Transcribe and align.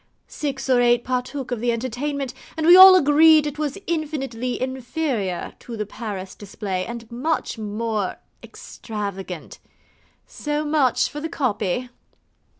Six 0.27 0.67
or 0.67 0.81
eight 0.81 1.03
partook 1.03 1.51
of 1.51 1.59
the 1.59 1.71
entertainment, 1.71 2.33
and 2.57 2.65
we 2.65 2.75
all 2.75 2.95
agreed 2.95 3.45
it 3.45 3.59
was 3.59 3.77
infinitely 3.85 4.59
inferior 4.59 5.53
to 5.59 5.77
the 5.77 5.85
Paris 5.85 6.33
display, 6.33 6.87
and 6.87 7.11
much 7.11 7.59
more 7.59 8.15
extravagant. 8.41 9.59
So 10.25 10.65
much 10.65 11.07
for 11.07 11.21
the 11.21 11.29
copy. 11.29 11.89